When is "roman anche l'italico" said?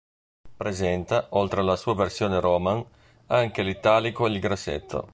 2.39-4.25